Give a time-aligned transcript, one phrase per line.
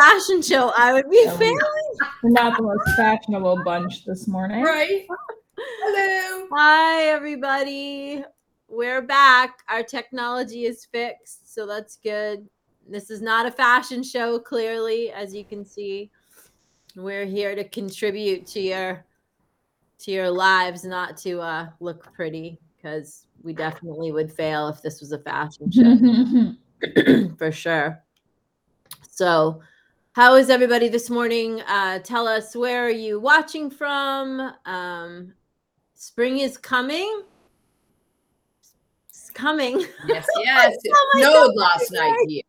[0.00, 1.96] fashion show, I would be Yeah, we- failing.
[2.22, 4.62] We're not the most fashionable bunch this morning.
[4.62, 5.06] Right.
[5.58, 6.46] Hello.
[6.52, 8.24] Hi, everybody.
[8.68, 9.58] We're back.
[9.68, 12.48] Our technology is fixed, so that's good.
[12.88, 16.10] This is not a fashion show, clearly, as you can see.
[16.96, 19.04] We're here to contribute to your
[19.98, 25.00] to your lives, not to uh, look pretty, because we definitely would fail if this
[25.00, 26.54] was a fashion show.
[27.36, 28.02] for sure.
[29.10, 29.60] So,
[30.12, 31.60] how is everybody this morning?
[31.62, 34.52] Uh, tell us where are you watching from?
[34.66, 35.34] Um,
[35.94, 37.22] spring is coming.
[39.08, 39.84] It's coming.
[40.06, 40.76] Yes, yes.
[40.82, 42.42] It Oh snowed last night here.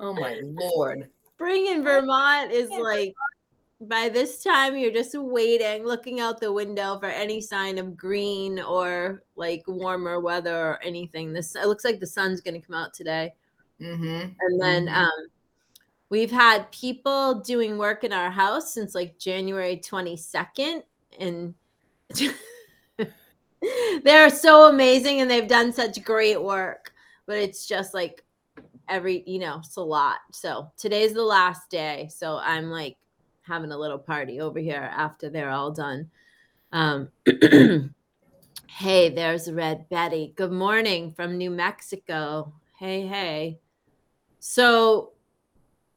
[0.00, 1.08] Oh my lord.
[1.34, 3.14] Spring in Vermont is like
[3.80, 8.58] by this time you're just waiting, looking out the window for any sign of green
[8.60, 11.32] or like warmer weather or anything.
[11.32, 13.32] This it looks like the sun's going to come out today.
[13.80, 14.32] Mm-hmm.
[14.40, 14.94] And then Mhm.
[14.94, 15.26] um,
[16.08, 20.82] we've had people doing work in our house since like January 22nd.
[21.18, 21.54] And
[24.04, 26.92] they're so amazing and they've done such great work.
[27.26, 28.24] But it's just like
[28.88, 30.18] every, you know, it's a lot.
[30.32, 32.08] So today's the last day.
[32.14, 32.96] So I'm like
[33.42, 36.10] having a little party over here after they're all done.
[36.72, 37.08] Um,
[38.68, 40.32] hey, there's Red Betty.
[40.36, 42.52] Good morning from New Mexico.
[42.78, 43.58] Hey, hey.
[44.38, 45.12] So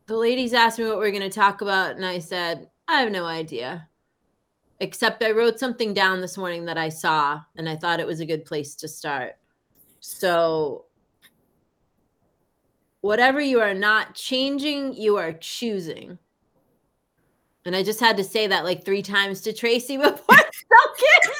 [0.09, 3.02] the ladies asked me what we are going to talk about, and I said, I
[3.02, 3.88] have no idea.
[4.79, 8.19] Except I wrote something down this morning that I saw, and I thought it was
[8.19, 9.35] a good place to start.
[9.99, 10.85] So,
[13.01, 16.17] whatever you are not changing, you are choosing.
[17.66, 20.97] And I just had to say that like three times to Tracy before I spoke
[20.97, 21.31] it.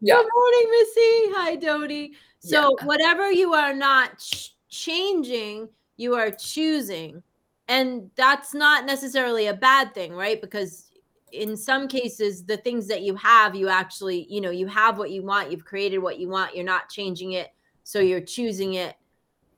[0.00, 0.14] Yeah.
[0.14, 1.32] Good morning, Missy.
[1.34, 2.12] Hi, Dodie.
[2.38, 2.86] So, Yeah.
[2.86, 7.22] whatever you are not ch- changing, you are choosing.
[7.68, 10.40] And that's not necessarily a bad thing, right?
[10.40, 10.90] Because
[11.32, 15.10] in some cases, the things that you have, you actually, you know, you have what
[15.10, 17.48] you want, you've created what you want, you're not changing it.
[17.82, 18.96] So, you're choosing it.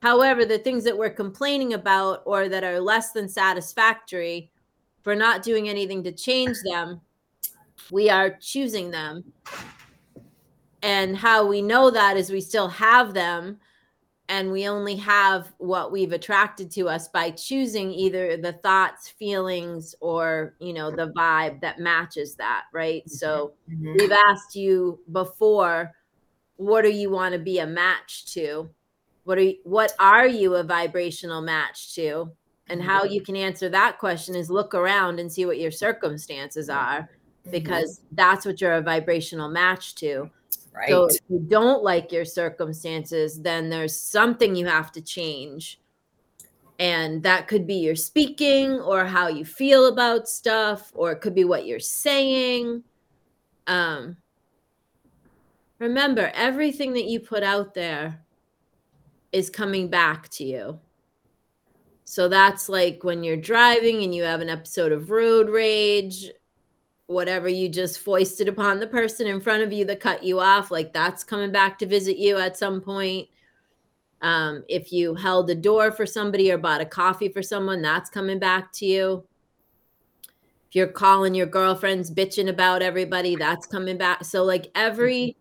[0.01, 4.51] However, the things that we're complaining about or that are less than satisfactory,
[5.01, 6.99] for not doing anything to change them,
[7.91, 9.23] we are choosing them
[10.83, 13.57] and how we know that is we still have them
[14.29, 19.95] and we only have what we've attracted to us by choosing either the thoughts feelings
[20.01, 23.03] or you know the vibe that matches that right?
[23.05, 23.15] Mm-hmm.
[23.15, 23.99] So Mhm.
[23.99, 25.93] we've asked you before
[26.57, 28.69] what do you want to be a match to?
[29.23, 32.31] What are you, what are you a vibrational match to?
[32.69, 33.13] And how mm-hmm.
[33.13, 37.51] you can answer that question is look around and see what your circumstances are mm-hmm.
[37.51, 40.29] because that's what you're a vibrational match to
[40.77, 40.89] right.
[40.89, 45.79] so if you don't like your circumstances, then there's something you have to change.
[46.79, 51.33] And that could be your speaking or how you feel about stuff, or it could
[51.33, 52.83] be what you're saying.
[53.65, 54.17] Um,
[55.79, 58.23] remember, everything that you put out there
[59.31, 60.79] is coming back to you.
[62.05, 66.31] So that's like when you're driving and you have an episode of road rage
[67.07, 70.69] whatever you just foisted upon the person in front of you that cut you off
[70.69, 73.27] like that's coming back to visit you at some point.
[74.21, 78.09] Um, if you held a door for somebody or bought a coffee for someone that's
[78.09, 79.23] coming back to you.
[80.67, 84.25] If you're calling your girlfriends bitching about everybody that's coming back.
[84.25, 85.37] So like every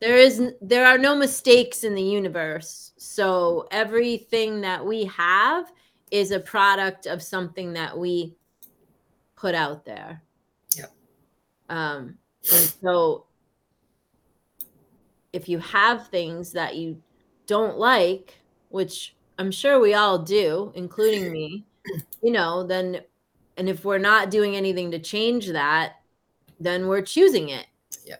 [0.00, 2.92] there is there are no mistakes in the universe.
[2.98, 5.72] So everything that we have
[6.10, 8.34] is a product of something that we
[9.36, 10.22] put out there.
[11.70, 12.18] Um
[12.52, 13.24] and so
[15.32, 17.00] if you have things that you
[17.46, 18.34] don't like
[18.68, 21.64] which i'm sure we all do including me
[22.22, 23.00] you know then
[23.56, 25.94] and if we're not doing anything to change that
[26.58, 27.66] then we're choosing it
[28.04, 28.16] Yeah.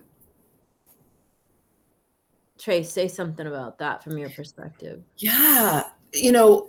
[2.59, 5.03] Trace, say something about that from your perspective.
[5.17, 5.85] Yeah.
[6.13, 6.69] You know,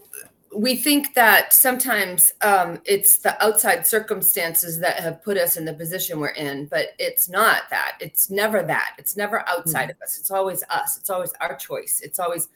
[0.55, 5.73] we think that sometimes um, it's the outside circumstances that have put us in the
[5.73, 7.97] position we're in, but it's not that.
[7.99, 8.95] It's never that.
[8.97, 10.17] It's never outside of us.
[10.19, 10.97] It's always us.
[10.97, 12.01] It's always our choice.
[12.03, 12.49] It's always,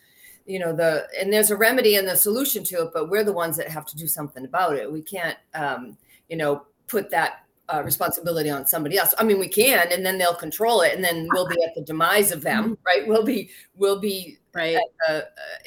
[0.45, 3.33] you know, the, and there's a remedy and the solution to it, but we're the
[3.33, 4.91] ones that have to do something about it.
[4.91, 5.97] We can't, um,
[6.29, 9.13] you know, put that uh, responsibility on somebody else.
[9.17, 11.81] I mean, we can, and then they'll control it, and then we'll be at the
[11.81, 13.07] demise of them, right?
[13.07, 14.77] We'll be, we'll be Right.
[15.09, 15.21] uh,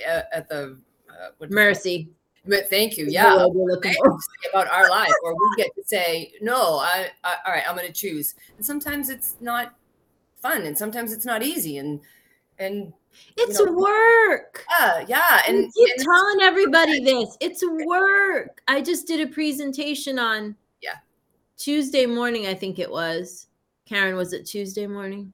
[0.08, 0.79] uh, at the
[1.11, 1.55] uh, what is it?
[1.55, 2.08] Mercy.
[2.49, 3.06] But thank you.
[3.09, 3.37] Yeah.
[3.37, 3.99] word we're looking Right?
[4.05, 4.19] for.
[4.21, 7.77] Say about our life, or we get to say, no, I, I all right, I'm
[7.77, 8.35] going to choose.
[8.56, 9.75] And sometimes it's not
[10.41, 12.00] fun, and sometimes it's not easy, and
[12.59, 12.93] and
[13.37, 14.65] It's know, work.
[14.81, 17.37] Yeah, yeah, And and, keep and telling everybody this.
[17.41, 18.62] It's work.
[18.67, 20.97] I just did a presentation on Yeah.
[21.56, 23.47] Tuesday morning, I think it was.
[23.87, 25.33] Karen, was it Tuesday morning?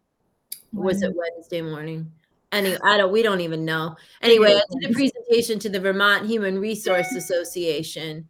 [0.77, 2.11] Or was it Wednesday morning?
[2.55, 3.97] Anyway, I don't we don't even know.
[4.23, 8.29] Anyway, I did a presentation to the Vermont Human Resource Association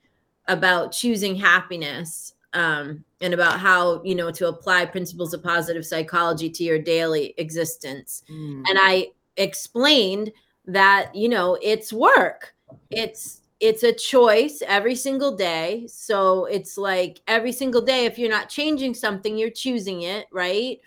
[0.48, 6.48] about choosing happiness um, and about how, you know, to apply principles of positive psychology
[6.50, 8.22] to your daily existence.
[8.30, 10.32] Mm, and i explained
[10.66, 12.54] that you know it's work.
[12.90, 15.86] It's it's a choice every single day.
[15.88, 20.80] So it's like every single day if you're not changing something you're choosing it right?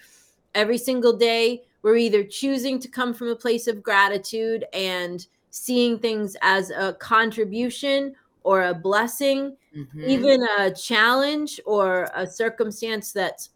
[0.55, 5.97] Every single day we're either choosing to come from a place of gratitude and seeing
[5.99, 10.07] things as a contribution or a blessing mhm.
[10.07, 13.49] even a challenge or a circumstance that's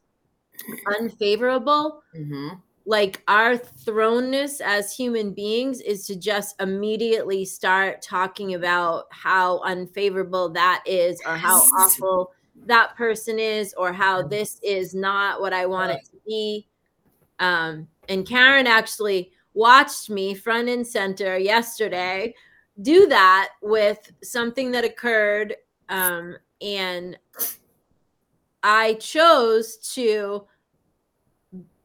[0.99, 2.61] unfavorable Mhm.
[2.85, 10.49] like our thrownness as human beings is to just immediately start talking about how unfavorable
[10.49, 12.31] that is or how awful
[12.65, 16.67] that person is or how this is not what I want it to be.
[17.39, 22.33] Um, and Karen actually watched me front and center yesterday
[22.81, 25.55] do that with something that occurred.
[25.89, 27.17] Um, and
[28.63, 30.45] I chose to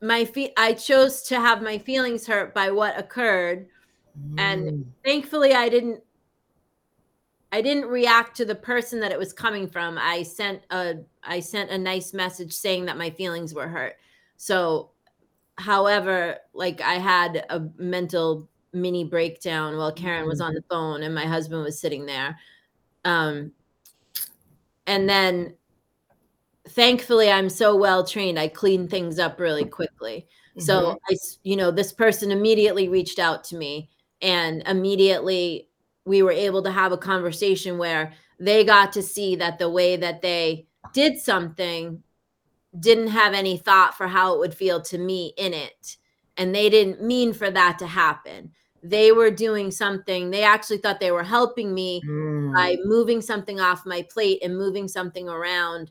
[0.02, 3.66] my feet i chose to have my feelings hurt by what occurred.
[4.38, 6.02] And- Mm, thankfully i didn't
[7.50, 9.96] i didn't react to the person that it was coming from.
[9.98, 13.96] I sent a i sent a nice message saying that my feelings were hurt.
[14.36, 14.90] So
[15.58, 21.14] however like i had a mental mini breakdown while karen was on the phone and
[21.14, 22.38] my husband was sitting there.
[23.04, 23.52] Um
[24.86, 25.54] and then
[26.68, 30.26] thankfully i'm so well trained i clean things up really quickly.
[30.58, 30.96] So mhm.
[31.10, 33.90] I, you know, this person immediately reached out to me
[34.22, 35.68] and immediately
[36.06, 39.96] we were able to have a conversation where they got to see that the way
[39.96, 42.02] that they did something
[42.80, 45.96] didn't have any thought for how it would feel to me in it.
[46.36, 48.52] And they didn't mean for that to happen.
[48.82, 53.60] They were doing something, they actually thought they were helping me Mm, by moving something
[53.60, 55.90] off my plate and moving something around.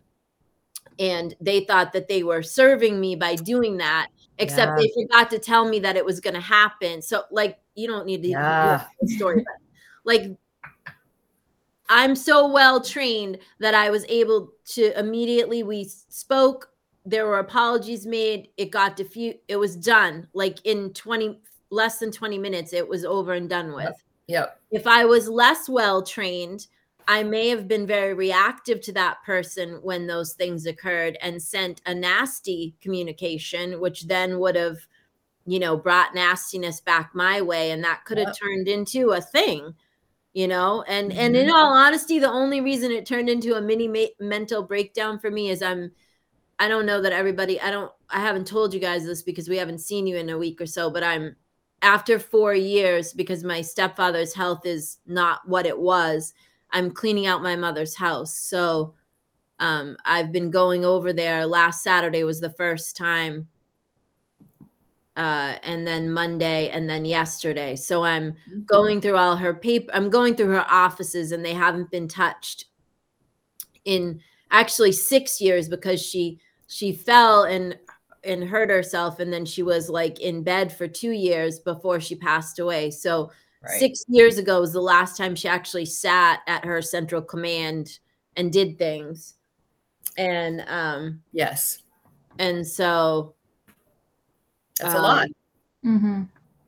[0.97, 5.39] And they thought that they were serving me by doing that, except they forgot to
[5.39, 7.01] tell me that it was going to happen.
[7.01, 8.39] So, like, you don't need to Yeah.
[8.61, 9.43] hear the story,
[10.05, 10.23] like,
[11.87, 16.69] I'm so well trained that I was able to immediately we spoke.
[17.05, 18.49] There were apologies made.
[18.57, 19.37] It got diffused.
[19.47, 20.27] It was done.
[20.33, 23.95] Like in 20 less than 20 minutes, it was over and done with
[24.27, 24.61] Yep.
[24.71, 26.67] if I was less well trained,
[27.07, 31.81] I may have been very reactive to that person when those things occurred and sent
[31.85, 34.79] a nasty communication, which then would have,
[35.45, 37.71] you know, brought nastiness back my way.
[37.71, 38.37] And that could have Yep.
[38.37, 39.75] turned into a thing,
[40.33, 40.83] you know?
[40.87, 41.35] And and Mm-hmm.
[41.35, 45.31] in all honesty, the only reason it turned into a mini ma- mental breakdown for
[45.31, 45.91] me is I'm
[46.59, 49.57] I don't know that everybody I don't I haven't told you guys this because we
[49.57, 51.35] haven't seen you in a week or so, but I'm
[51.81, 56.33] after 4 years because my stepfather's health is not what it was.
[56.71, 58.37] I'm cleaning out my mother's house.
[58.37, 58.93] So
[59.59, 61.45] um I've been going over there.
[61.45, 63.47] Last Saturday was the first time.
[65.17, 67.75] Uh and then Monday and then yesterday.
[67.75, 68.35] So I'm
[68.65, 72.65] going through all her paper i'm going through her offices and they haven't been touched
[73.85, 74.19] in
[74.51, 77.77] actually six years because she she fell and
[78.23, 82.15] and hurt herself and then she was like in bed for two years before she
[82.15, 83.31] passed away so
[83.63, 83.79] Right.
[83.79, 87.97] six years ago was the last time she actually sat at her central command
[88.37, 89.35] and did things
[90.17, 91.81] and um Yes.
[92.37, 93.33] and so
[94.79, 95.27] That's a um, lot.
[95.83, 96.23] Mm-hmm.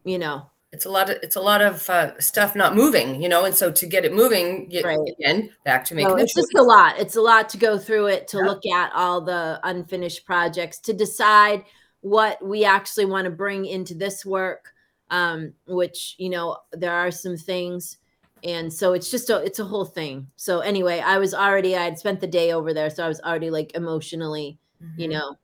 [0.06, 3.30] you know It's a lot of it's a lot of uh, stuff not moving, you
[3.30, 5.14] know, and so to get it moving, you, Right.
[5.20, 7.00] again, back to making the it's just a lot.
[7.00, 8.42] It's a lot to go through it to Yeah.
[8.42, 11.64] look at all the unfinished projects to decide
[12.02, 14.74] what we actually want to bring into this work.
[15.10, 17.98] Um, which you know there are some things,
[18.44, 20.28] and so it's just a it's a whole thing.
[20.36, 23.22] So anyway, I was already I had spent the day over there, so I was
[23.22, 24.60] already like emotionally,
[24.98, 25.38] you Mhm, know,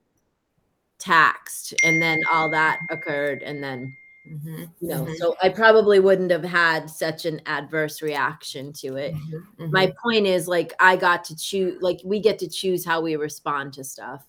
[0.98, 3.96] taxed, and then all that occurred, and then
[4.28, 8.96] mhm, you know, mhm, so I probably wouldn't have had such an adverse reaction to
[8.96, 9.14] it.
[9.14, 9.70] Mhm, mhm.
[9.72, 13.16] my point is like i got to choose like we get to choose how we
[13.16, 14.26] respond to stuff.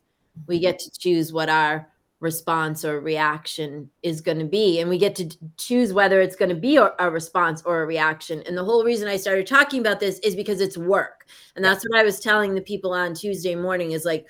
[0.47, 1.89] We get to choose what our
[2.21, 6.49] response or reaction is going to be and we get to choose whether it's going
[6.49, 9.81] to be a, a response or a reaction and the whole reason i started talking
[9.81, 13.13] about this is because it's work and that's what i was telling the people on
[13.13, 14.25] tuesday morning is like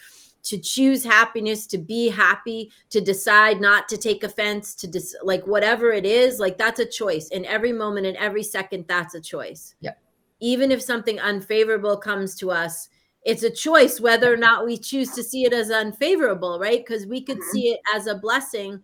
[0.45, 5.45] to choose happiness to be happy to decide not to take offense to dis- like
[5.47, 9.21] whatever it is like that's a choice in every moment in every second that's a
[9.21, 9.93] choice Yeah.
[10.39, 12.89] even if something unfavorable comes to us
[13.23, 17.07] it's a choice whether or not we choose to see it as unfavorable right because
[17.07, 17.51] we could Mhm.
[17.51, 18.83] see it as a blessing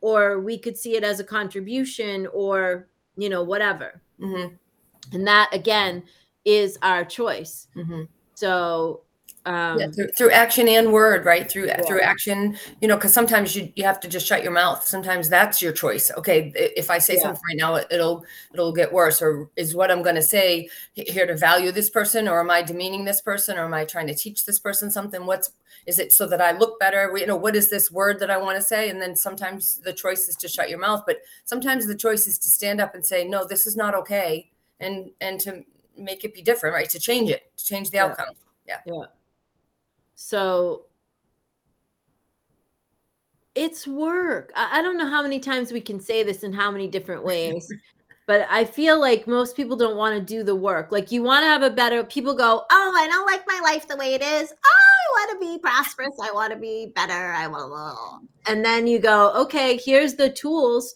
[0.00, 4.56] or we could see it as a contribution or you know whatever Mhm,
[5.12, 6.04] and that again
[6.44, 8.06] is our choice mhm.
[8.34, 9.02] so
[9.46, 11.50] um yeah, through, through action and word, right?
[11.50, 14.84] Through through action, you know, because sometimes you you have to just shut your mouth.
[14.86, 16.10] Sometimes that's your choice.
[16.18, 17.22] Okay, if I say Yeah.
[17.22, 19.22] something right now, it, it'll it'll get worse.
[19.22, 22.62] Or is what I'm going to say here to value this person, or am I
[22.62, 25.24] demeaning this person, or am I trying to teach this person something?
[25.24, 25.50] What's
[25.86, 27.10] is it so that I look better?
[27.16, 28.90] You know, what is this word that I want to say?
[28.90, 32.38] And then sometimes the choice is to shut your mouth, but sometimes the choice is
[32.40, 35.64] to stand up and say, no, this is not okay, and and to
[35.96, 36.90] make it be different, right?
[36.90, 38.34] To change it, to change the outcome.
[38.66, 38.78] Yeah.
[38.88, 39.06] outcome.
[40.14, 40.86] So
[43.54, 44.52] it's work.
[44.56, 47.24] I, I don't know how many times we can say this in how many different
[47.24, 47.72] ways,
[48.26, 50.92] but I feel like most people don't want to do the work.
[50.92, 53.86] Like you want to have a better people go, Oh, I don't like my life
[53.86, 54.52] the way it is.
[54.52, 56.16] Oh, I want to be prosperous.
[56.22, 57.12] I want to be better.
[57.12, 60.94] I want to." and then you go, Okay, here's the tools.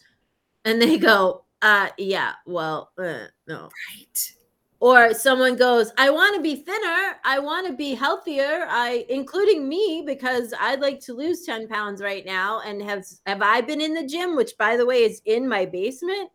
[0.64, 4.32] And they go, uh yeah, well, uh, no Right.
[4.80, 7.16] Or someone goes i want to be thinner.
[7.24, 8.66] I want to be healthier.
[8.68, 12.60] I including me because i'd like to lose 10 pounds right now.
[12.60, 15.64] And have have i been in the gym which by the way is in my
[15.64, 16.30] basement?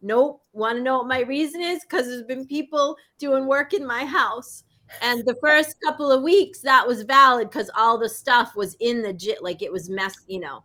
[0.00, 0.42] Nope.
[0.52, 1.82] Want to know what my reason is?
[1.82, 4.64] Because there's been people doing work in my house.
[5.00, 9.00] And the first couple of weeks that was valid because all the stuff was in
[9.00, 10.64] the gym like it was mess you know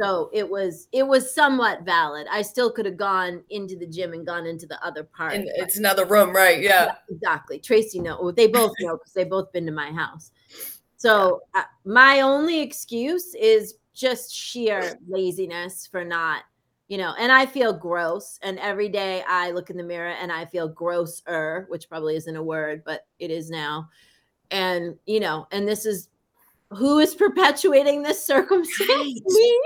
[0.00, 4.12] so it was it was somewhat valid i still could have gone into the gym
[4.12, 6.60] and gone into the other part And it's another room, right?
[6.60, 6.92] Yeah.
[7.10, 7.58] exactly.
[7.58, 8.30] Tracy know.
[8.30, 10.32] They both know because they both been to my house.
[10.96, 16.42] So uh, my only excuse is just sheer laziness for not,
[16.88, 17.14] you know.
[17.18, 18.38] And I feel gross.
[18.42, 22.36] And every day I look in the mirror and I feel grosser, which probably isn't
[22.36, 23.88] a word, but it is now.
[24.50, 26.08] And you know, and this is
[26.70, 28.90] who is perpetuating this circumstance?
[28.90, 29.22] Right.
[29.26, 29.60] Me.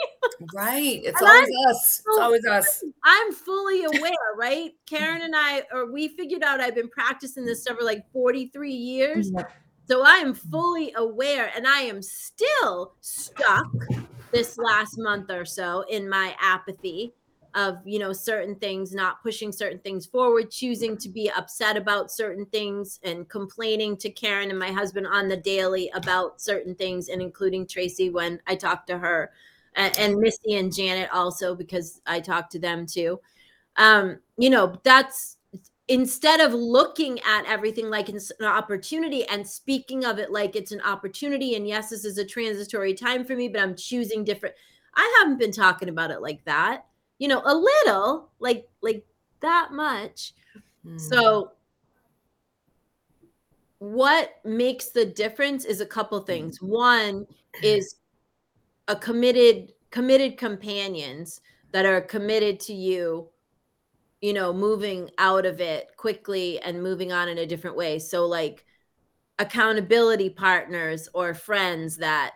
[0.54, 1.00] Right.
[1.04, 2.02] It's And always us.
[2.06, 2.84] It's always us.
[3.04, 4.72] I'm fully aware, right?
[4.86, 8.72] Karen and I, or we figured out I've been practicing this stuff for like 43
[8.72, 9.32] years.
[9.88, 13.66] So I am fully aware and I am still stuck
[14.30, 17.12] this last month or so in my apathy
[17.54, 22.10] of, you know, certain things, not pushing certain things forward, choosing to be upset about
[22.10, 27.08] certain things and complaining to Karen and my husband on the daily about certain things
[27.08, 29.32] and including Tracy when I talk to her
[29.74, 33.20] and, and Missy and Janet also because I talk to them too.
[33.76, 35.36] Um, you know, that's
[35.88, 40.80] instead of looking at everything like an opportunity and speaking of it like it's an
[40.82, 44.54] opportunity and yes this is a transitory time for me but i'm choosing different
[44.94, 46.86] i haven't been talking about it like that
[47.22, 49.04] you know a little like like
[49.38, 50.32] that much.
[50.84, 51.00] Mm.
[51.00, 51.52] so
[53.78, 56.60] what makes the difference is a couple things.
[56.60, 57.24] One
[57.62, 57.94] is
[58.88, 63.28] a committed committed companions that are committed to you
[64.20, 68.00] you know moving out of it quickly and moving on in a different way.
[68.00, 68.64] So like
[69.38, 72.32] accountability partners or friends that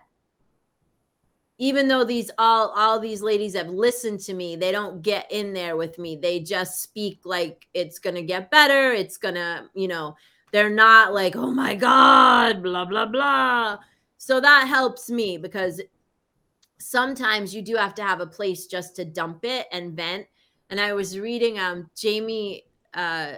[1.59, 5.53] even though these all all these ladies have listened to me they don't get in
[5.53, 6.17] there with me.
[6.17, 8.93] They just speak like it's gonna get better.
[8.93, 10.17] It's gonna you know
[10.53, 13.79] they're not like oh my god blah blah blah.
[14.19, 15.81] So that helps me because
[16.79, 20.27] sometimes you do have to have a place just to dump it and vent.
[20.69, 23.35] And i was reading um jamie uh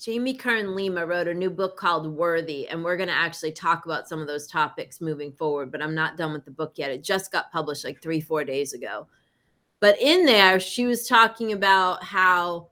[0.00, 3.86] jamie kern lima wrote a new book called worthy and we're going to actually talk
[3.86, 6.90] about some of those topics moving forward but i'm not done with the book yet.
[6.90, 9.06] It just got published like three four days ago.
[9.80, 12.68] But in there she was talking about how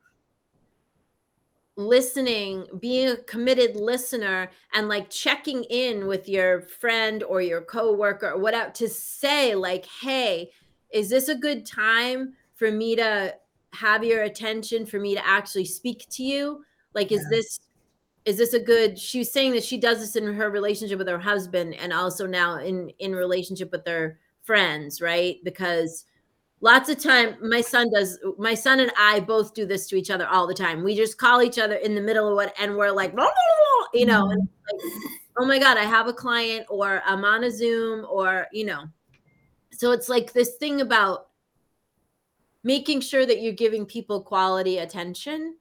[1.77, 8.31] listening being a committed listener and like checking in with your friend or your coworker
[8.31, 10.49] or whatever to say like hey
[10.93, 13.35] is this a good time for me to
[13.73, 17.37] have your attention for me to actually speak to you like is Yeah.
[17.37, 17.61] this
[18.25, 21.09] is this a good she was saying that she does this in her relationship with
[21.09, 25.37] her husband and also now in in relationship with her friends right?
[25.45, 26.07] Because
[26.61, 30.11] lots of time my son does my son and i both do this to each
[30.11, 30.83] other all the time.
[30.83, 33.13] We just call each other in the middle of what and we're like
[33.93, 34.93] you know and like,
[35.39, 38.85] oh my god i have a client or i'm on a zoom or you know.
[39.73, 41.29] So it's like this thing about
[42.63, 45.57] making sure that you're giving people quality attention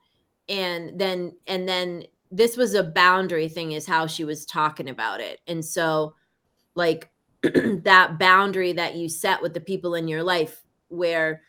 [0.50, 5.20] and then and then this was a boundary thing is how she was talking about
[5.20, 6.14] it and so
[6.76, 7.10] like
[7.44, 11.42] that boundary that you set with the people in your life where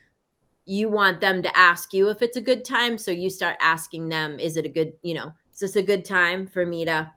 [0.67, 4.09] you want them to ask you if it's a good time so you start asking
[4.09, 7.11] them is it a good you know is this a good time for me to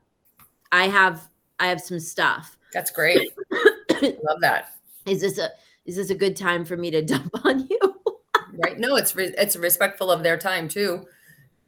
[0.71, 1.29] i have
[1.59, 3.31] i have some stuff That's great.
[4.01, 4.73] Love that.
[5.05, 5.49] is this a
[5.85, 7.79] is this a good time for me to dump on you
[8.63, 8.79] Right.
[8.79, 11.05] No, it's re- it's respectful of their time too.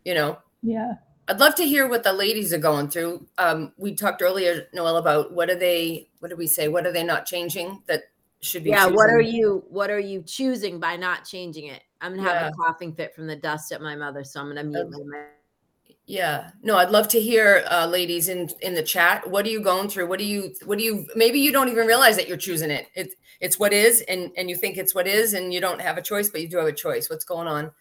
[0.06, 0.94] You know, Yeah.
[1.28, 3.28] I'd love to hear what the ladies are going through.
[3.38, 6.10] Um, we talked earlier, Noel, about what are they?
[6.20, 6.68] What did we say?
[6.70, 8.04] What are they not changing that
[8.42, 8.70] should be?
[8.70, 12.42] yeah what are you what are you choosing by not changing it i'm gonna have
[12.44, 12.48] Yeah.
[12.48, 15.18] a coughing fit from the dust at my mother so i'm gonna mute Um, my
[15.20, 15.98] mic.
[16.06, 16.52] Yeah.
[16.64, 19.30] No, I'd love to hear, uh, ladies in in the chat.
[19.30, 20.08] What are you going through?
[20.08, 20.56] What do you?
[20.66, 21.06] What do you?
[21.16, 22.88] Maybe you don't even realize that you're choosing it.
[22.96, 25.98] It's it's what is, and and you think it's what is, and you don't have
[25.98, 27.10] a choice, but you do have a choice.
[27.12, 27.72] What's going on?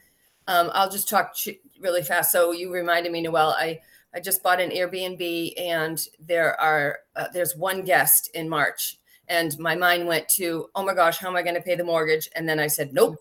[0.49, 2.33] Um, I'll just talk ch- really fast.
[2.33, 3.51] So you reminded me, Noel.
[3.51, 3.81] I
[4.15, 9.57] I just bought an Airbnb, and there are uh, there's one guest in March, and
[9.59, 12.29] my mind went to, oh my gosh, how am I going to pay the mortgage?
[12.35, 13.17] And then I said, nope,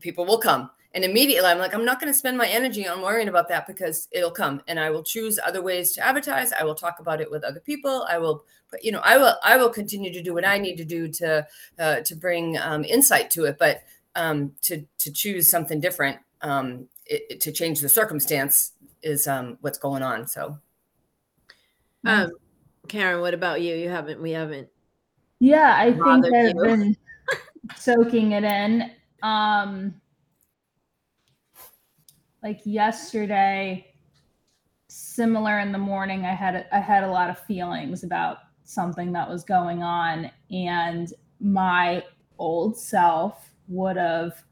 [0.00, 0.70] people will come.
[0.94, 3.66] And immediately I'm like, I'm not going to spend my energy on worrying about that
[3.66, 6.52] because it'll come and I will choose other ways to advertise.
[6.52, 8.06] I will talk about it with other people.
[8.08, 8.44] I will,
[8.82, 11.46] you know, I will, I will continue to do what I need to do to,
[11.78, 13.58] uh, to bring um, insight to it.
[13.58, 13.82] But
[14.16, 19.58] um, to, to choose something different, um, it, it- to change the circumstance is um,
[19.60, 20.26] what's going on.
[20.26, 20.58] So
[22.04, 22.30] um
[22.88, 24.70] karen what about you you haven't we haven't
[25.40, 26.54] Yeah, I think I've you.
[26.62, 26.96] been
[27.74, 28.92] soaking it in.
[29.22, 30.00] Um
[32.42, 33.94] like yesterday,
[34.88, 39.28] similar in the morning, I had I had a lot of feelings about something that
[39.28, 42.04] was going on, and my
[42.38, 44.42] old self would have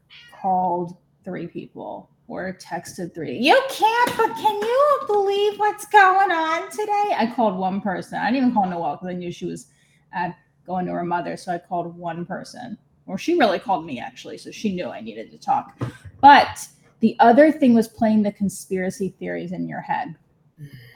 [0.41, 3.37] called three people or texted three.
[3.37, 7.15] You can't, but can you believe what's going on today?
[7.17, 8.17] I called one person.
[8.17, 9.67] I didn't even call Noelle because I knew she was
[10.13, 11.35] at going to her mother.
[11.35, 14.37] So I called one person, or she really called me actually.
[14.37, 15.77] So she knew I needed to talk.
[16.21, 16.65] But
[17.01, 20.15] the other thing was playing the conspiracy theories in your head.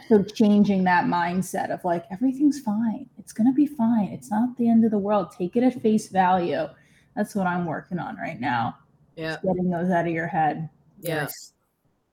[0.07, 3.09] So changing that mindset of like, everything's fine.
[3.17, 4.07] It's going to be fine.
[4.07, 5.31] It's not the end of the world.
[5.37, 6.67] Take it at face value.
[7.15, 8.77] That's what I'm working on right now.
[9.15, 10.69] Yeah getting those out of your head.
[10.99, 11.23] Yeah.
[11.23, 11.53] Nice.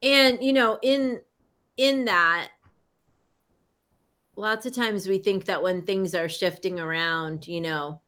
[0.03, 1.21] and you know in
[1.77, 2.49] in that
[4.37, 8.01] lots of times we think that when things are shifting around you know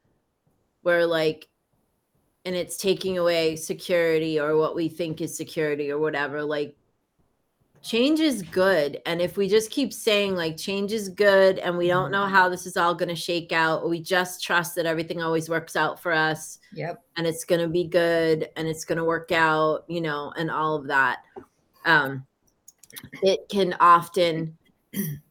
[0.83, 1.47] we're like
[2.45, 6.75] and it's taking away security or what we think is security or whatever like
[7.81, 11.87] change is good and if we just keep saying like change is good and we
[11.87, 15.21] don't know how this is all going to shake out we just trust that everything
[15.21, 17.01] always works out for us Yep.
[17.17, 20.51] and it's going to be good and it's going to work out you know and
[20.51, 21.19] all of that
[21.85, 22.23] um
[23.23, 24.55] it can often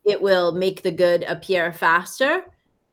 [0.05, 2.45] it will make the good appear faster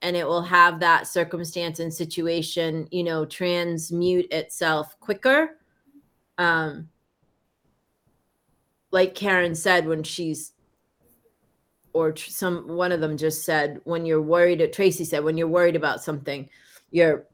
[0.04, 5.58] and it will have that circumstance and situation you know transmute itself quicker
[6.38, 6.88] um
[8.92, 10.54] like karen said when she's
[11.94, 15.76] or some one of them just said when you're worried tracy said when you're worried
[15.76, 16.50] about something
[16.92, 17.26] you're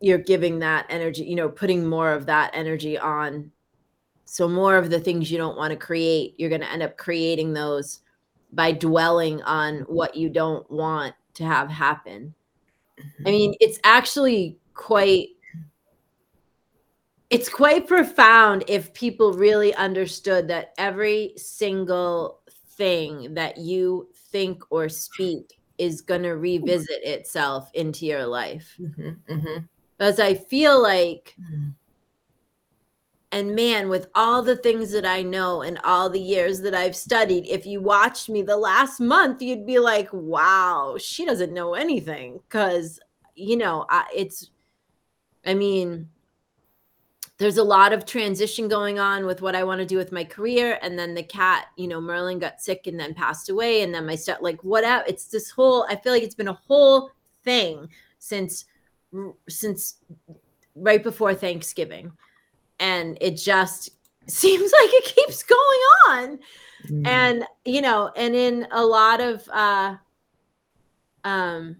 [0.00, 3.50] you're giving that energy you know putting more of that energy on.
[4.24, 6.96] So more of the things you don't want to create you're going to end up
[6.96, 8.00] creating those
[8.52, 12.34] by dwelling on what you don't want to have happen.
[12.98, 13.24] I mm-hmm.
[13.24, 15.28] mean it's actually quite
[17.30, 22.40] it's quite profound if people really understood that every single
[22.76, 29.16] thing that you think or speak is going to revisit itself into your life Mhm,
[29.28, 29.68] mhm.
[29.96, 31.74] because I feel like, Mhm.
[33.32, 36.96] and man, with all the things that I know and all the years that I've
[36.96, 41.74] studied, if you watched me the last month, you'd be like, wow, she doesn't know
[41.74, 42.40] anything.
[42.48, 42.98] Because,
[43.36, 44.50] you know, I, it's,
[45.46, 46.08] I mean,
[47.40, 50.24] there's a lot of transition going on with what I want to do with my
[50.24, 50.78] career.
[50.82, 53.80] And then the cat, you know, Merlin got sick and then passed away.
[53.80, 55.04] And then my step, like, whatever.
[55.08, 58.66] It's this whole, I feel like it's been a whole thing since,
[59.48, 59.96] since
[60.74, 62.12] right before Thanksgiving.
[62.78, 63.88] And it just
[64.26, 66.38] seems like it keeps going on.
[66.88, 67.06] Mm.
[67.06, 69.96] And, you know, and in a lot of uh
[71.24, 71.76] um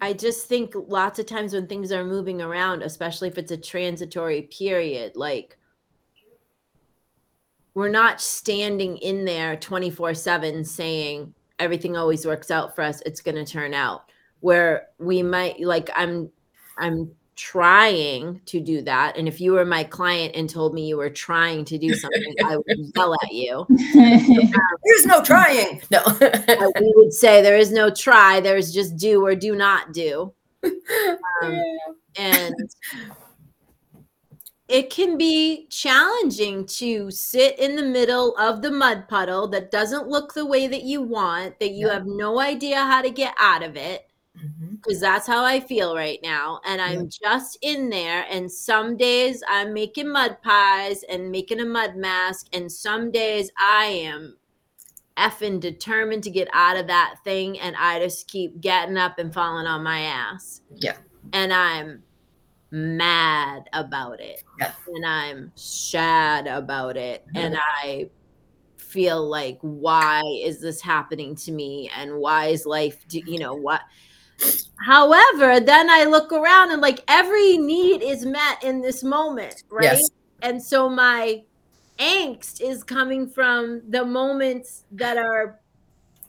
[0.00, 3.56] I just think lots of times when things are moving around, especially if it's a
[3.56, 5.56] transitory period, like
[7.74, 13.20] we're not standing in there 24 7 saying everything always works out for us, it's
[13.20, 14.10] going to turn out.
[14.40, 16.30] Where we might, like, I'm,
[16.76, 19.16] I'm trying to do that.
[19.16, 22.34] And if you were my client and told me you were trying to do something,
[22.44, 23.64] I would yell at you.
[24.84, 25.80] There's no trying.
[25.90, 26.02] No.
[26.80, 30.32] We would say there is no try, there's just do or do not do.
[30.64, 31.62] Um,
[32.18, 32.54] and
[34.68, 40.08] it can be challenging to sit in the middle of the mud puddle that doesn't
[40.08, 41.94] look the way that you want, that you Yeah.
[41.94, 44.07] have no idea how to get out of it.
[44.80, 46.60] Because that's how I feel right now.
[46.64, 48.24] And I'm just in there.
[48.30, 52.48] And some days I'm making mud pies and making a mud mask.
[52.52, 54.36] And some days I am
[55.16, 57.58] effing determined to get out of that thing.
[57.58, 60.62] And I just keep getting up and falling on my ass.
[60.74, 60.96] Yeah.
[61.32, 62.02] And I'm
[62.70, 64.44] mad about it.
[64.60, 64.72] Yeah.
[64.86, 67.24] And I'm sad about it.
[67.34, 68.10] And I
[68.76, 71.90] feel like, why is this happening to me?
[71.96, 73.82] And why is life, do, you know, what?
[74.86, 79.84] However, then I look around and like every need is met in this moment, right?
[79.84, 80.10] Yes.
[80.42, 81.42] And so my
[81.98, 85.60] angst is coming from the moments that are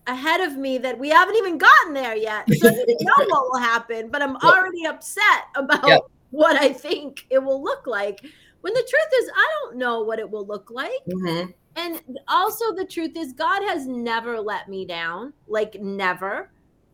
[0.08, 2.52] ahead of me that we haven't even gotten there yet.
[2.56, 6.02] So I don't know what will happen, but I'm already upset about Yep.
[6.32, 8.20] what I think it will look like.
[8.62, 10.92] When the truth is, I don't know what it will look like.
[11.08, 11.54] Mhm.
[11.76, 16.52] And also, the truth is, God has never let me down, like never,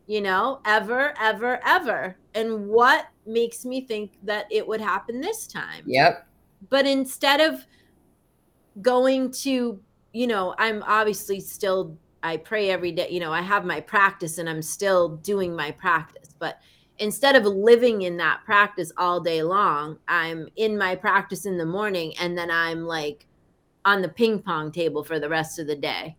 [0.07, 2.17] you know, ever, ever, ever.
[2.33, 5.83] And what makes me think that it would happen this time?
[5.85, 6.27] Yep.
[6.69, 7.65] But instead of
[8.81, 9.79] going to,
[10.13, 14.37] you know, I'm obviously still, I pray every day, you know, I have my practice
[14.37, 16.35] and I'm still doing my practice.
[16.37, 16.59] But
[16.99, 21.65] instead of living in that practice all day long, I'm in my practice in the
[21.65, 23.27] morning and then I'm like,
[23.85, 26.17] on the ping pong table for the rest of the day.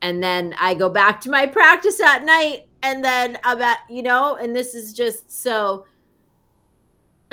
[0.00, 4.36] And then I go back to my practice at night and then about, you know,
[4.36, 5.86] and this is just so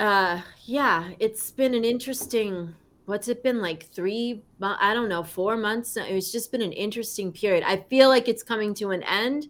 [0.00, 5.56] uh yeah, it's been an interesting what's it been like 3 I don't know, 4
[5.56, 5.96] months.
[5.96, 7.62] It's just been an interesting period.
[7.64, 9.48] I feel like it's coming to an end.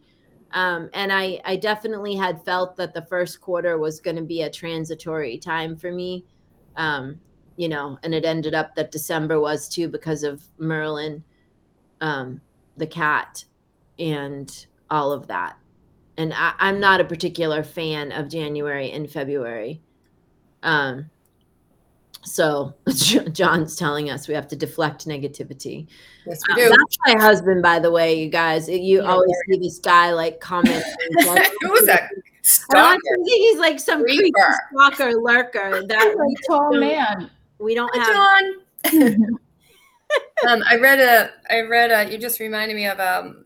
[0.53, 4.43] Um, and I, I definitely had felt that the first quarter was going to be
[4.43, 6.27] a transitory time for me.
[6.77, 7.21] Um,
[7.57, 11.23] you know, and it ended up that December was too because of Merlin,
[12.01, 12.41] um,
[12.77, 13.45] the cat,
[13.99, 15.57] and all of that.
[16.17, 19.81] And I, I'm not a particular fan of January and February.
[20.63, 21.09] Um,
[22.25, 22.75] so
[23.33, 25.89] John's telling us we have to deflect negativity.
[26.27, 26.69] Yes, Um, we do.
[26.69, 28.69] that's my husband, by the way, you guys.
[28.69, 30.85] You Yeah, always see this guy like comment.
[31.63, 32.11] Who's that?
[32.15, 32.83] I Stalker.
[32.83, 34.33] want to think he's like some creepy
[34.71, 37.31] stalker lurker that we a tall don't- man.
[37.59, 38.15] we don't have.
[38.85, 39.15] John.
[40.49, 41.31] um, I read a.
[41.53, 42.11] I read a.
[42.13, 43.42] You just reminded me of um,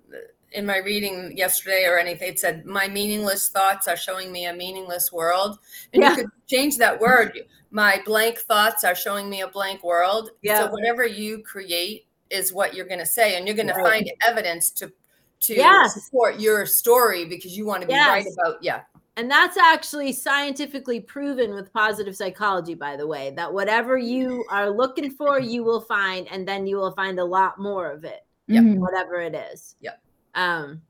[0.57, 2.31] in my reading yesterday or anything.
[2.31, 5.59] It said, "My meaningless thoughts are showing me a meaningless world,"
[5.93, 6.11] and Yeah.
[6.11, 7.47] you could change that word.
[7.71, 10.31] My blank thoughts are showing me a blank world.
[10.43, 10.65] Yeah.
[10.65, 14.11] So whatever you create is what you're going to say, and you're going to find
[14.27, 14.93] evidence to
[15.39, 16.03] to Yes.
[16.07, 18.83] support your story because you want to be right about yeah.
[19.19, 24.69] And that's actually scientifically proven with positive psychology, by the way, that whatever you are
[24.71, 28.25] looking for, you will find, and then you will find a lot more of it.
[28.49, 28.77] Yep.
[28.79, 29.77] Whatever it is.
[29.81, 30.01] Yep.
[30.37, 30.83] Um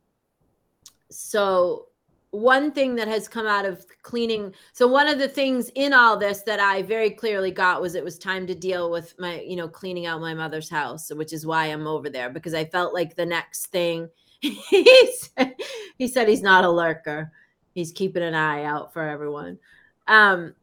[1.11, 1.87] so
[2.31, 6.19] one thing that has come out of cleaning so one of the things in all
[6.19, 9.57] this that I very clearly got was it was time to deal with my you
[9.57, 12.93] know cleaning out my mother's house which is why I'm over there because I felt
[12.93, 15.55] like the next thing he said,
[15.97, 17.33] he said he's not a lurker.
[17.73, 19.59] He's keeping an eye out for everyone.
[20.07, 20.55] Um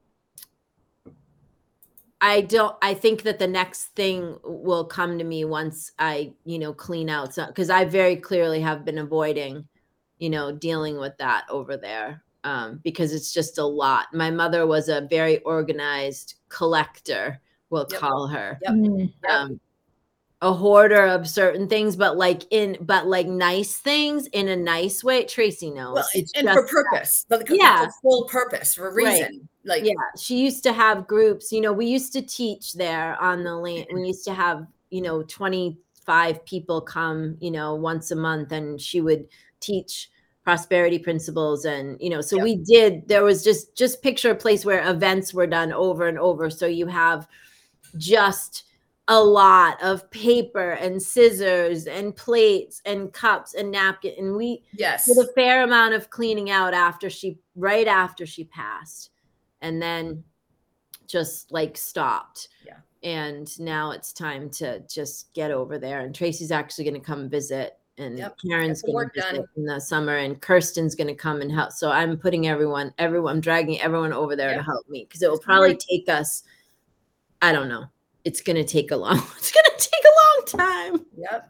[2.23, 6.57] I don't I think that the next thing will come to me once I, you
[6.57, 9.67] know, clean out some because I very clearly have been avoiding,
[10.19, 12.23] you know, dealing with that over there.
[12.45, 14.07] Um, because it's just a lot.
[14.13, 17.99] My mother was a very organized collector, we'll Yep.
[17.99, 18.59] call her.
[18.63, 18.71] Yep.
[18.73, 19.13] Mhm.
[19.23, 19.59] Yep.
[20.43, 25.03] A hoarder of certain things, but like in but like nice things in a nice
[25.03, 25.23] way.
[25.23, 25.95] Tracy knows.
[25.95, 27.86] Well, it's and for purpose, like, Yeah.
[27.86, 29.06] for full purpose, for Right.
[29.06, 29.49] reason.
[29.65, 33.45] Like yeah she used to have groups you know we used to teach there on
[33.45, 34.01] the land mm-hmm.
[34.01, 38.82] we used to have you know 25 people come you know once a month and
[38.82, 39.25] she would
[39.62, 40.10] teach
[40.43, 42.43] prosperity principles and you know so Yep.
[42.43, 46.19] we did there was just just picture a place where events were done over and
[46.19, 47.25] over so you have
[47.95, 48.65] just
[49.10, 55.06] a lot of paper and scissors and plates and cups and napkin and we yes,
[55.08, 59.10] did a fair amount of cleaning out after she right after she passed
[59.62, 60.24] and then
[61.06, 62.78] just like stopped Yeah.
[63.04, 67.30] and now it's time to just get over there and tracy's actually going to come
[67.30, 69.32] visit and Yep, Karen's going to done.
[69.34, 71.72] visit in the summer, and Kirsten's going to come and help.
[71.74, 75.30] So I'm putting everyone, everyone, I'm dragging everyone over there to help me because it
[75.30, 76.42] will probably take us.
[77.44, 77.86] I don't know.
[78.25, 79.17] It's going to take a long.
[79.38, 81.05] It's going to take a long time.
[81.17, 81.49] Yep.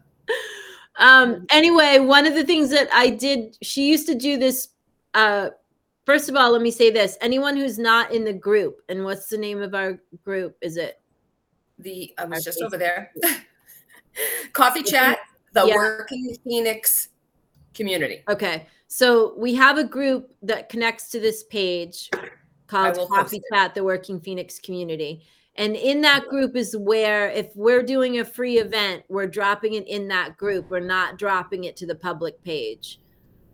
[0.98, 1.46] Um.
[1.50, 4.68] Anyway, one of the things that I did, she used to do this.
[5.12, 5.50] Uh,
[6.06, 9.28] first of all, let me say this: anyone who's not in the group, and what's
[9.28, 10.56] the name of our group?
[10.62, 11.00] Is it
[11.78, 13.12] The I was Our just Facebook over there.
[14.52, 15.18] Coffee chat,
[15.52, 15.74] the Yeah.
[15.74, 17.08] working Phoenix
[17.74, 18.22] community.
[18.28, 18.66] Okay.
[18.86, 22.08] So we have a group that connects to this page
[22.68, 23.42] called Coffee.
[23.52, 25.24] Chat, the Working Phoenix Community.
[25.56, 29.86] And in that group is where, if we're doing a free event, we're dropping it
[29.86, 30.68] in that group.
[30.68, 32.98] We're not dropping it to the public page.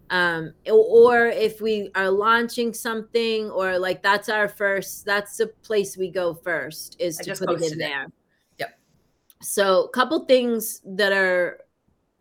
[0.08, 5.96] Um, or if we are launching something, or like that's our first, that's the place
[5.96, 7.78] we go first is I to put it in it.
[7.78, 8.06] there.
[8.58, 8.78] Yep.
[9.42, 11.60] So, a couple things that are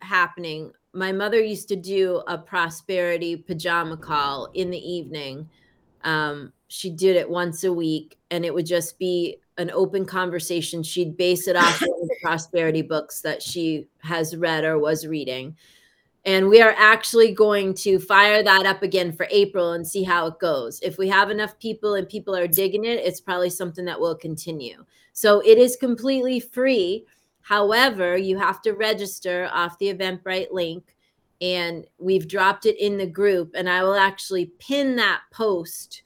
[0.02, 0.72] happening.
[0.92, 5.48] My mother used to do a prosperity pajama call in the evening.
[6.04, 10.82] Um, she did it once a week, and it would just be an open conversation.
[10.82, 15.56] She'd base it off of the prosperity books that she has read or was reading.
[16.24, 20.26] And we are actually going to fire that up again for April and see how
[20.26, 20.80] it goes.
[20.82, 24.14] If we have enough people and people are digging it, it's probably something that will
[24.14, 24.84] continue.
[25.12, 27.06] So it is completely free.
[27.40, 30.94] However, you have to register off the Eventbrite link,
[31.40, 33.52] and we've dropped it in the group.
[33.54, 36.02] And I will actually pin that post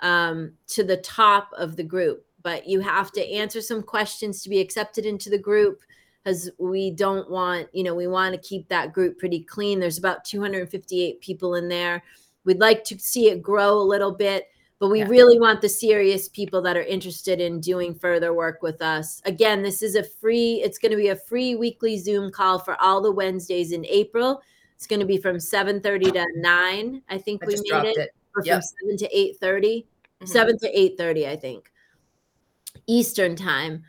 [0.00, 2.24] um, to the top of the group.
[2.42, 5.80] But you have to answer some questions to be accepted into the group
[6.22, 9.80] because we don't want, you know, we want to keep that group pretty clean.
[9.80, 12.02] There's about 258 people in there.
[12.44, 14.48] We'd like to see it grow a little bit,
[14.78, 15.08] but we Yeah.
[15.08, 19.20] really want the serious people that are interested in doing further work with us.
[19.24, 22.80] Again, this is a free, it's going to be a free weekly Zoom call for
[22.80, 24.40] all the Wednesdays in April.
[24.76, 27.02] It's going to be from 7:30 to 9.
[27.08, 28.10] I think I we made it, it.
[28.36, 28.54] or Yep.
[28.54, 29.86] from 7 to 8:30.
[30.20, 30.28] Mhm.
[30.28, 31.72] 7 to 8:30, I think.
[32.88, 33.82] Eastern time.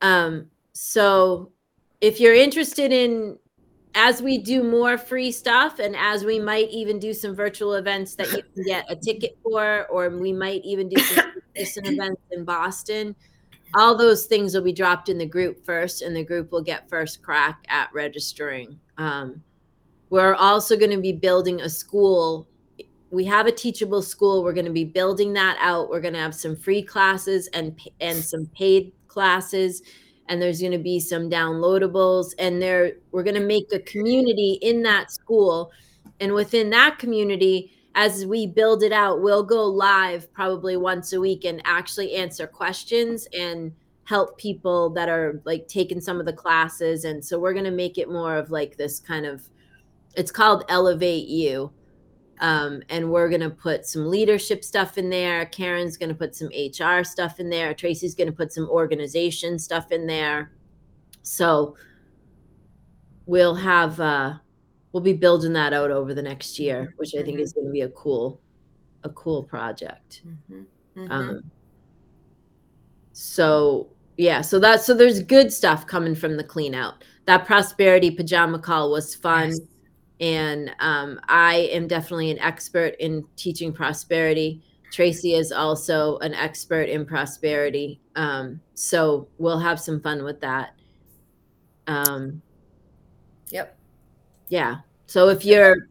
[0.00, 1.52] Um so
[2.00, 3.38] if you're interested in
[3.94, 8.14] as we do more free stuff and as we might even do some virtual events
[8.14, 12.44] that you can get a ticket for or we might even do some events in
[12.44, 13.14] Boston
[13.74, 16.88] all those things will be dropped in the group first and the group will get
[16.88, 19.42] first crack at registering um,
[20.10, 22.46] we're also going to be building a school
[23.12, 24.42] we have a teachable school.
[24.42, 25.90] We're going to be building that out.
[25.90, 29.82] We're going to have some free classes and and some paid classes
[30.28, 34.58] and there's going to be some downloadables and there we're going to make a community
[34.62, 35.70] in that school.
[36.20, 41.20] And within that community as we build it out we'll go live probably once a
[41.20, 43.72] week and actually answer questions and
[44.04, 47.04] help people that are like taking some of the classes.
[47.04, 49.42] And so we're going to make it more of like this kind of
[50.16, 51.70] it's called elevate you
[52.42, 56.34] um, and we're going to put some leadership stuff in there karen's going to put
[56.34, 60.50] some hr stuff in there tracy's going to put some organization stuff in there
[61.22, 61.76] so
[63.26, 64.34] we'll have uh
[64.92, 67.42] we'll be building that out over the next year which i think Mhm.
[67.42, 68.40] is going to be a cool
[69.04, 70.66] a cool project Mhm.
[70.96, 71.10] Mhm.
[71.10, 71.50] um
[73.12, 78.10] so yeah so that so there's good stuff coming from the clean out that prosperity
[78.10, 79.60] pajama call was fun Yes.
[80.22, 84.62] And um, I am definitely an expert in teaching prosperity.
[84.92, 90.74] Tracy is also an expert in prosperity, um, so we'll have some fun with that.
[91.88, 92.40] Um,
[93.50, 93.76] Yep.
[94.48, 94.76] yeah.
[95.06, 95.88] So if you're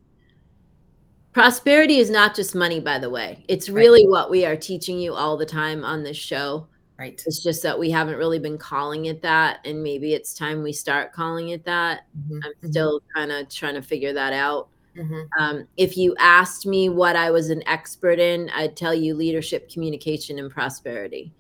[1.34, 3.44] prosperity is not just money, by the way.
[3.48, 3.82] It's Right.
[3.82, 6.68] really what we are teaching you all the time on this show.
[7.02, 7.20] Right.
[7.26, 10.72] It's just that we haven't really been calling it that, and maybe it's time we
[10.72, 12.02] start calling it that.
[12.30, 12.42] Mhm.
[12.46, 14.70] I'm still kind of trying to figure that out.
[14.96, 15.28] Mhm.
[15.40, 19.68] Um, if you asked me what I was an expert in, I'd tell you leadership,
[19.70, 21.34] communication, and prosperity.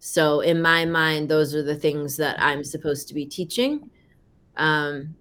[0.00, 3.90] So, in my mind, those are the things that I'm supposed to be teaching.
[4.56, 5.16] Um,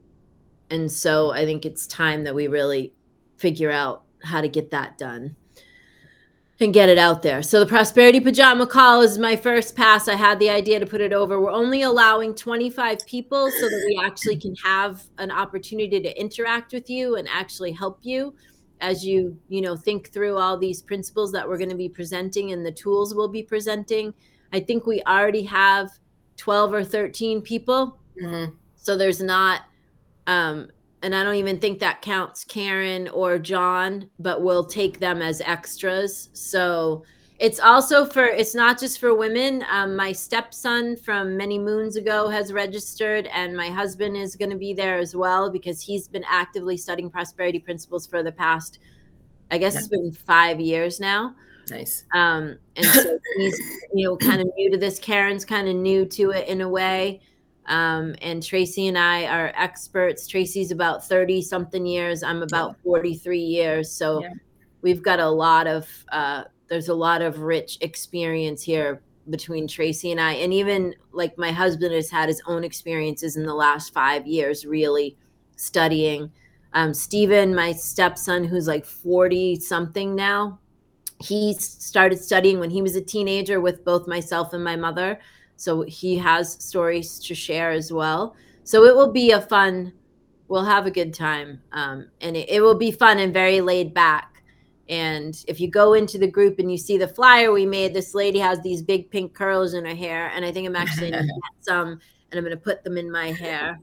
[0.71, 2.93] and so, I think it's time that we really
[3.37, 5.37] figure out how to get that done
[6.61, 7.41] and get it out there.
[7.41, 10.07] So, the prosperity pajama call is my first pass.
[10.07, 11.39] I had the idea to put it over.
[11.39, 16.73] We're only allowing 25 people so that we actually can have an opportunity to interact
[16.73, 18.33] with you and actually help you
[18.81, 22.51] as you, you know, think through all these principles that we're going to be presenting
[22.51, 24.13] and the tools we'll be presenting.
[24.53, 25.89] I think we already have
[26.37, 28.53] 12 or 13 people Mhm.
[28.77, 29.63] so there's not
[30.27, 30.69] um
[31.01, 35.41] and I don't even think that counts Karen or John, but we'll take them as
[35.41, 36.29] extras.
[36.33, 37.03] So
[37.39, 39.63] It's also for, it's not just for women.
[39.71, 44.57] Um, my stepson from many moons ago has registered, and my husband is going to
[44.57, 48.79] be there as well because he's been actively studying prosperity principles for the past,
[49.51, 49.79] I guess Yeah.
[49.79, 51.33] it's been five years now.
[51.69, 52.03] Nice.
[52.13, 53.57] Um, and so he's,
[53.93, 54.99] you know, kind of new to this.
[54.99, 57.21] Karen's kind of new to it in a way.
[57.69, 60.27] Um, and Tracy and I are experts.
[60.27, 62.23] Tracy's about 30 something years.
[62.23, 63.91] I'm about 43 years.
[63.91, 64.33] So Yeah.
[64.81, 70.11] we've got a lot of, uh, there's a lot of rich experience here between Tracy
[70.11, 70.33] and I.
[70.33, 74.65] And even like my husband has had his own experiences in the last five years,
[74.65, 75.15] really
[75.55, 76.31] studying.
[76.73, 80.59] Um, Stephen, my stepson, who's like 40 something now,
[81.21, 85.19] he started studying when he was a teenager with both myself and my mother.
[85.59, 88.33] So he has stories to share as well.
[88.63, 89.91] So it will be a fun,
[90.47, 91.61] we'll have a good time.
[91.73, 94.41] Um, and it, it will be fun and very laid back.
[94.87, 98.15] And if you go into the group and you see the flyer we made, this
[98.15, 100.31] lady has these big pink curls in her hair.
[100.33, 101.99] And I think I'm actually going to get some
[102.31, 103.81] and I'm going to put them in my hair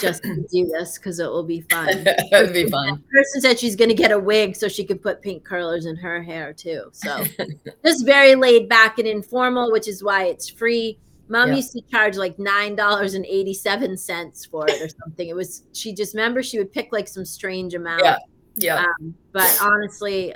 [0.00, 2.04] just to do this because it will be fun.
[2.30, 3.02] That'd be fun.
[3.12, 5.96] person said she's going to get a wig so she can put pink curlers in
[5.96, 6.90] her hair too.
[6.92, 7.24] So
[7.84, 10.98] just very laid back and informal, which is why it's free.
[11.28, 11.56] Mom Yeah.
[11.56, 15.28] used to charge like nine dollars and eighty seven cents for it or something.
[15.28, 18.02] It was she just remember she would pick like some strange amount.
[18.04, 18.16] Yeah.
[18.56, 18.84] Yeah.
[19.00, 20.34] Um, but honestly,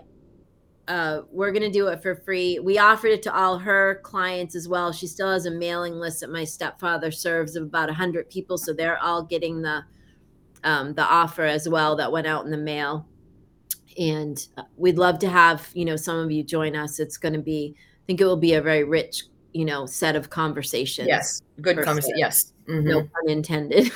[0.89, 2.59] uh, we're gonna do it for free.
[2.59, 4.93] We offered it to all her clients as well.
[4.93, 8.73] She still has a mailing list that my stepfather serves of about hundred people, so
[8.73, 9.85] they're all getting the
[10.63, 13.07] um, the offer as well that went out in the mail.
[13.99, 17.01] And uh, we'd love to have you know some of you join us.
[17.01, 20.17] It's going to be, I think it will be a very rich you know set
[20.17, 21.09] of conversations.
[21.09, 21.41] yes.
[21.61, 22.19] Good conversation.
[22.19, 22.53] Yes.
[22.69, 22.85] Mhm.
[22.85, 23.91] no pun intended.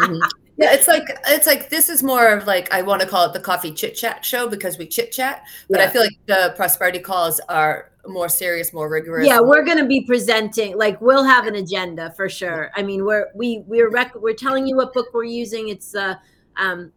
[0.00, 0.20] Mhm.
[0.58, 3.32] Yeah, it's like it's like this is more of like I want to call it
[3.32, 6.98] the coffee chit chat show because we chit chat, but I feel like the prosperity
[6.98, 9.26] calls are more serious, more rigorous.
[9.26, 12.70] Yeah, we're going to be presenting like we'll have an agenda for sure.
[12.74, 15.68] I mean, we're we we're rec- we're telling you what book we're using.
[15.68, 16.18] It's the
[16.56, 16.92] um,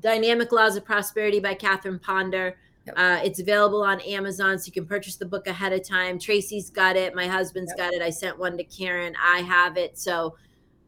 [0.00, 2.56] Dynamic Laws of Prosperity by Catherine Ponder.
[2.96, 6.18] Uh, it's available on Amazon, so you can purchase the book ahead of time.
[6.18, 7.14] Tracy's got it.
[7.14, 7.78] My husband's Yep.
[7.78, 8.02] got it.
[8.02, 9.14] I sent one to Karen.
[9.22, 9.96] I have it.
[9.98, 10.34] So,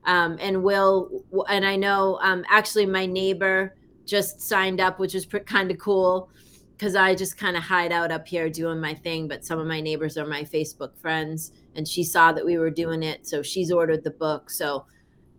[0.07, 5.25] um, and Will, and I know um, actually my neighbor just signed up, which is
[5.25, 6.31] pr- kind of cool
[6.77, 9.29] because I just kind of hide out up here doing my thing.
[9.29, 12.71] But some of my neighbors are my Facebook friends, and she saw that we were
[12.71, 14.51] doing it, so she's ordered the book.
[14.51, 14.87] So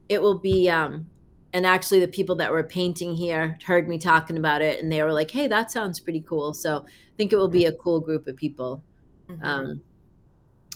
[0.09, 0.69] it will be.
[0.69, 1.07] Um,
[1.53, 5.03] and actually, the people that were painting here heard me talking about it, and they
[5.03, 7.99] were like, "Hey, that sounds pretty cool." So I think it will be a cool
[8.01, 8.83] group of people.
[9.29, 9.43] Mhm.
[9.43, 9.81] Um,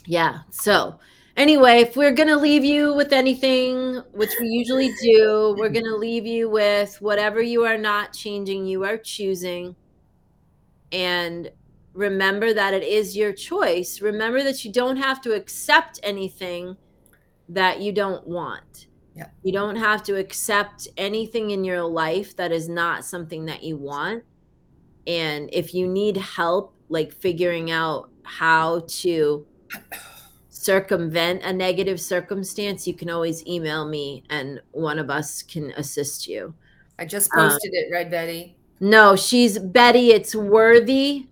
[0.05, 0.39] yeah.
[0.51, 0.99] So
[1.39, 6.27] anyway, if we're gonna leave you with anything, which we usually do, we're gonna leave
[6.27, 9.75] you with whatever you are not changing, you are choosing.
[10.91, 11.49] And
[11.93, 14.01] remember that it is your choice.
[14.01, 16.77] Remember that you don't have to accept anything
[17.47, 18.87] that you don't want.
[19.15, 19.27] Yeah.
[19.41, 23.77] You don't have to accept anything in your life that is not something that you
[23.77, 24.23] want.
[25.07, 29.45] And if you need help, like figuring out how to
[30.59, 36.27] circumvent a negative circumstance, you can always email me and one of us can assist
[36.27, 36.53] you.
[36.99, 38.57] I just um, posted it, right, Betty?
[38.81, 40.11] No, she's Betty.
[40.11, 41.27] It's Worthy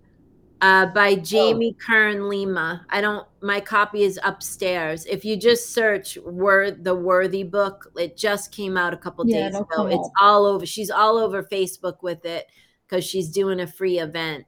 [0.62, 2.86] uh, by Jamie Kern Lima.
[2.88, 5.04] I don't, my copy is upstairs.
[5.04, 9.50] If you just search Word, the Worthy book, it just came out a couple Yeah,
[9.50, 9.88] days ago.
[9.88, 10.12] It's up.
[10.22, 10.64] all over.
[10.64, 12.46] She's all over Facebook with it
[12.86, 14.46] because she's doing a free event.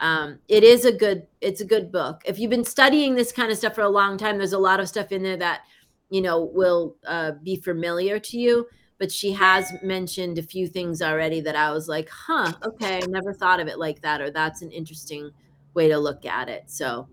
[0.00, 2.22] Um, it is a good, it's a good book.
[2.24, 4.80] If you've been studying this kind of stuff for a long time, there's a lot
[4.80, 5.62] of stuff in there that,
[6.10, 8.66] you know, will uh, be familiar to you
[8.98, 13.06] but she has mentioned a few things already that I was like, huh, okay, I
[13.08, 15.30] never thought of it like that, or that's an interesting
[15.74, 16.64] way to look at it.
[16.70, 17.08] So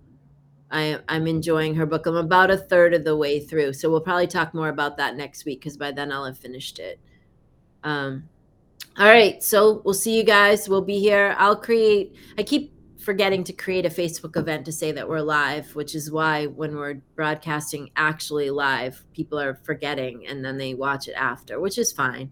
[0.69, 2.05] I, I'm enjoying her book.
[2.05, 3.73] I'm about a third of the way through.
[3.73, 6.79] So we'll probably talk more about that next week because by then I'll have finished
[6.79, 6.99] it.
[7.83, 8.29] Um,
[8.97, 9.43] all right.
[9.43, 10.69] So we'll see you guys.
[10.69, 11.35] We'll be here.
[11.37, 12.70] I'll create, I keep
[13.01, 16.75] forgetting to create a Facebook event to say that we're live, which is why when
[16.75, 21.91] we're broadcasting actually live, people are forgetting and then they watch it after, which is
[21.91, 22.29] fine.